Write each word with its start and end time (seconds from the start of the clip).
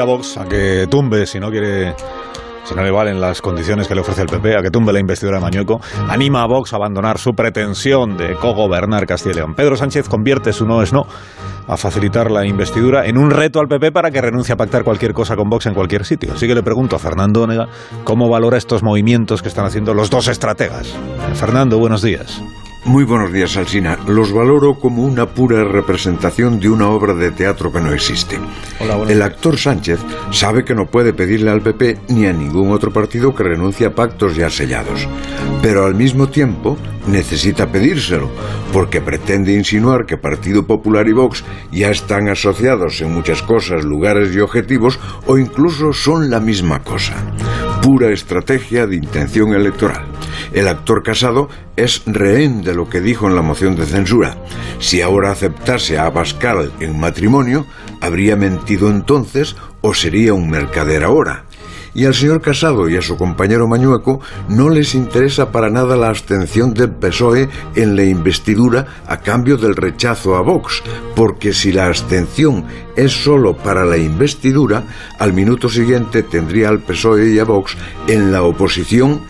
A 0.00 0.04
Vox 0.04 0.38
a 0.38 0.46
que 0.46 0.86
tumbe 0.90 1.26
si 1.26 1.38
no 1.38 1.50
quiere 1.50 1.94
si 2.64 2.74
no 2.74 2.82
le 2.82 2.90
valen 2.90 3.20
las 3.20 3.42
condiciones 3.42 3.88
que 3.88 3.94
le 3.94 4.00
ofrece 4.00 4.22
el 4.22 4.28
PP, 4.28 4.56
a 4.56 4.62
que 4.62 4.70
tumbe 4.70 4.92
la 4.92 5.00
investidura 5.00 5.38
de 5.38 5.42
Mañueco, 5.42 5.80
anima 6.08 6.42
a 6.42 6.46
Vox 6.46 6.72
a 6.72 6.76
abandonar 6.76 7.18
su 7.18 7.34
pretensión 7.34 8.16
de 8.16 8.34
cogobernar 8.36 9.06
Castilla 9.06 9.32
y 9.32 9.36
León. 9.36 9.54
Pedro 9.54 9.76
Sánchez 9.76 10.08
convierte 10.08 10.52
su 10.52 10.64
no 10.64 10.82
es 10.82 10.92
no 10.92 11.06
a 11.66 11.76
facilitar 11.76 12.30
la 12.30 12.46
investidura 12.46 13.06
en 13.06 13.18
un 13.18 13.30
reto 13.30 13.60
al 13.60 13.68
PP 13.68 13.92
para 13.92 14.10
que 14.10 14.20
renuncie 14.20 14.54
a 14.54 14.56
pactar 14.56 14.84
cualquier 14.84 15.12
cosa 15.12 15.36
con 15.36 15.50
Vox 15.50 15.66
en 15.66 15.74
cualquier 15.74 16.04
sitio. 16.04 16.32
Así 16.34 16.46
que 16.46 16.54
le 16.54 16.62
pregunto 16.62 16.96
a 16.96 16.98
Fernando 16.98 17.42
Onega 17.42 17.68
cómo 18.04 18.28
valora 18.28 18.56
estos 18.56 18.82
movimientos 18.82 19.42
que 19.42 19.48
están 19.48 19.66
haciendo 19.66 19.92
los 19.92 20.08
dos 20.08 20.28
estrategas. 20.28 20.94
Fernando, 21.34 21.78
buenos 21.78 22.02
días. 22.02 22.40
Muy 22.84 23.04
buenos 23.04 23.32
días, 23.32 23.56
Alsina. 23.56 23.96
Los 24.08 24.32
valoro 24.32 24.74
como 24.74 25.04
una 25.04 25.26
pura 25.26 25.62
representación 25.62 26.58
de 26.58 26.68
una 26.68 26.88
obra 26.88 27.14
de 27.14 27.30
teatro 27.30 27.72
que 27.72 27.80
no 27.80 27.92
existe. 27.92 28.40
el 29.08 29.22
actor 29.22 29.56
Sánchez 29.56 30.00
sabe 30.32 30.64
que 30.64 30.74
no 30.74 30.86
puede 30.86 31.12
pedirle 31.12 31.52
al 31.52 31.62
PP 31.62 32.00
ni 32.08 32.26
a 32.26 32.32
ningún 32.32 32.72
otro 32.72 32.92
partido 32.92 33.32
que 33.36 33.44
renuncie 33.44 33.86
a 33.86 33.94
pactos 33.94 34.34
ya 34.34 34.50
sellados. 34.50 35.06
Pero 35.62 35.84
al 35.86 35.94
mismo 35.94 36.28
tiempo 36.28 36.76
necesita 37.06 37.70
pedírselo, 37.70 38.28
porque 38.72 39.00
pretende 39.00 39.52
insinuar 39.52 40.04
que 40.04 40.16
Partido 40.16 40.66
Popular 40.66 41.06
y 41.06 41.12
Vox 41.12 41.44
ya 41.70 41.90
están 41.90 42.28
asociados 42.28 43.00
en 43.00 43.14
muchas 43.14 43.42
cosas, 43.42 43.84
lugares 43.84 44.34
y 44.34 44.40
objetivos, 44.40 44.98
o 45.26 45.38
incluso 45.38 45.92
son 45.92 46.30
la 46.30 46.40
misma 46.40 46.82
cosa. 46.82 47.14
Pura 47.82 48.12
estrategia 48.12 48.86
de 48.86 48.94
intención 48.94 49.54
electoral. 49.54 50.04
El 50.52 50.68
actor 50.68 51.02
casado 51.02 51.48
es 51.74 52.02
rehén 52.06 52.62
de 52.62 52.76
lo 52.76 52.88
que 52.88 53.00
dijo 53.00 53.26
en 53.26 53.34
la 53.34 53.42
moción 53.42 53.74
de 53.74 53.86
censura. 53.86 54.36
Si 54.78 55.02
ahora 55.02 55.32
aceptase 55.32 55.98
a 55.98 56.06
Abascal 56.06 56.72
en 56.78 57.00
matrimonio, 57.00 57.66
habría 58.00 58.36
mentido 58.36 58.88
entonces 58.88 59.56
o 59.80 59.94
sería 59.94 60.32
un 60.32 60.48
mercader 60.48 61.02
ahora. 61.02 61.46
Y 61.94 62.06
al 62.06 62.14
señor 62.14 62.40
Casado 62.40 62.88
y 62.88 62.96
a 62.96 63.02
su 63.02 63.16
compañero 63.16 63.68
Mañueco 63.68 64.20
no 64.48 64.70
les 64.70 64.94
interesa 64.94 65.52
para 65.52 65.68
nada 65.68 65.96
la 65.96 66.08
abstención 66.08 66.72
del 66.72 66.90
PSOE 66.90 67.48
en 67.74 67.96
la 67.96 68.04
investidura 68.04 68.86
a 69.06 69.18
cambio 69.18 69.56
del 69.58 69.76
rechazo 69.76 70.36
a 70.36 70.40
Vox, 70.40 70.82
porque 71.14 71.52
si 71.52 71.70
la 71.72 71.86
abstención 71.86 72.64
es 72.96 73.12
solo 73.12 73.56
para 73.56 73.84
la 73.84 73.98
investidura, 73.98 74.84
al 75.18 75.32
minuto 75.32 75.68
siguiente 75.68 76.22
tendría 76.22 76.70
al 76.70 76.80
PSOE 76.80 77.34
y 77.34 77.38
a 77.38 77.44
Vox 77.44 77.76
en 78.06 78.32
la 78.32 78.42
oposición 78.42 79.20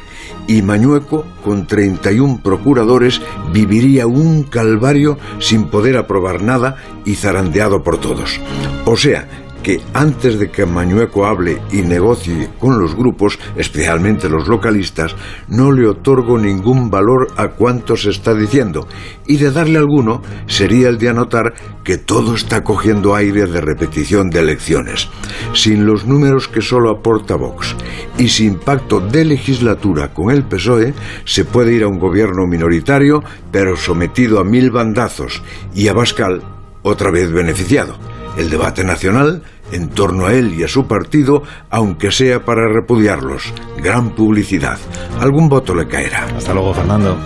y 0.46 0.62
Mañueco, 0.62 1.24
con 1.44 1.66
31 1.66 2.40
procuradores, 2.42 3.20
viviría 3.52 4.06
un 4.06 4.42
calvario 4.44 5.18
sin 5.38 5.64
poder 5.64 5.96
aprobar 5.96 6.42
nada 6.42 6.76
y 7.04 7.14
zarandeado 7.14 7.82
por 7.82 7.98
todos. 7.98 8.40
O 8.84 8.96
sea, 8.96 9.28
que 9.62 9.80
antes 9.94 10.38
de 10.38 10.50
que 10.50 10.66
Mañueco 10.66 11.24
hable 11.24 11.60
y 11.70 11.82
negocie 11.82 12.50
con 12.58 12.78
los 12.78 12.94
grupos, 12.94 13.38
especialmente 13.56 14.28
los 14.28 14.48
localistas, 14.48 15.14
no 15.48 15.72
le 15.72 15.86
otorgo 15.86 16.38
ningún 16.38 16.90
valor 16.90 17.28
a 17.36 17.48
cuanto 17.48 17.96
se 17.96 18.10
está 18.10 18.34
diciendo, 18.34 18.86
y 19.26 19.36
de 19.36 19.50
darle 19.50 19.78
alguno 19.78 20.22
sería 20.46 20.88
el 20.88 20.98
de 20.98 21.08
anotar 21.08 21.54
que 21.84 21.98
todo 21.98 22.34
está 22.34 22.62
cogiendo 22.64 23.14
aire 23.14 23.46
de 23.46 23.60
repetición 23.60 24.30
de 24.30 24.40
elecciones, 24.40 25.08
sin 25.54 25.86
los 25.86 26.04
números 26.04 26.48
que 26.48 26.60
solo 26.60 26.90
aporta 26.90 27.36
Vox, 27.36 27.76
y 28.18 28.28
sin 28.28 28.58
pacto 28.58 29.00
de 29.00 29.24
legislatura 29.24 30.12
con 30.12 30.30
el 30.30 30.44
PSOE, 30.44 30.94
se 31.24 31.44
puede 31.44 31.74
ir 31.74 31.84
a 31.84 31.88
un 31.88 31.98
gobierno 31.98 32.46
minoritario, 32.46 33.22
pero 33.50 33.76
sometido 33.76 34.40
a 34.40 34.44
mil 34.44 34.70
bandazos, 34.70 35.42
y 35.74 35.88
a 35.88 35.92
Bascal 35.92 36.42
otra 36.82 37.10
vez 37.12 37.30
beneficiado 37.30 37.96
el 38.36 38.50
debate 38.50 38.84
nacional 38.84 39.42
en 39.72 39.88
torno 39.88 40.26
a 40.26 40.32
él 40.32 40.54
y 40.58 40.64
a 40.64 40.68
su 40.68 40.86
partido, 40.86 41.42
aunque 41.70 42.10
sea 42.10 42.44
para 42.44 42.68
repudiarlos. 42.68 43.52
Gran 43.78 44.10
publicidad. 44.10 44.78
Algún 45.20 45.48
voto 45.48 45.74
le 45.74 45.86
caerá. 45.88 46.26
Hasta 46.36 46.52
luego, 46.52 46.74
Fernando. 46.74 47.16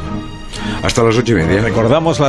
Hasta 0.82 1.02
las 1.02 1.16
ocho 1.16 1.32
y 1.32 1.36
media. 1.36 1.62
Recordamos 1.62 2.20
las 2.20 2.24